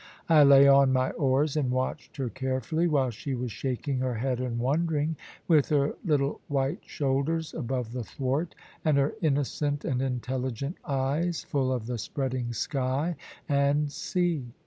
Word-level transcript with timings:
I 0.27 0.41
lay 0.41 0.67
on 0.67 0.91
my 0.91 1.11
oars 1.11 1.55
and 1.55 1.69
watched 1.69 2.17
her 2.17 2.27
carefully, 2.27 2.87
while 2.87 3.11
she 3.11 3.35
was 3.35 3.51
shaking 3.51 3.99
her 3.99 4.15
head 4.15 4.39
and 4.39 4.57
wondering, 4.57 5.15
with 5.47 5.69
her 5.69 5.93
little 6.03 6.41
white 6.47 6.79
shoulders 6.83 7.53
above 7.53 7.91
the 7.91 8.03
thwart, 8.03 8.55
and 8.83 8.97
her 8.97 9.13
innocent 9.21 9.85
and 9.85 10.01
intelligent 10.01 10.77
eyes 10.85 11.43
full 11.43 11.71
of 11.71 11.85
the 11.85 11.99
spreading 11.99 12.51
sky 12.51 13.15
and 13.47 13.91
sea. 13.91 14.47